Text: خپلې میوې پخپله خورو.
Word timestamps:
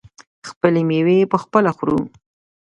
خپلې 0.49 0.81
میوې 0.89 1.19
پخپله 1.31 1.71
خورو. 1.77 1.99